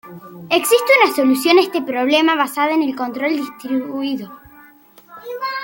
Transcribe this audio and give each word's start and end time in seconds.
Existe 0.49 0.91
una 1.03 1.13
solución 1.15 1.59
a 1.59 1.61
este 1.61 1.79
problema 1.83 2.33
basada 2.35 2.71
en 2.73 2.81
el 2.81 2.95
control 2.95 3.35
distribuido. 3.35 4.31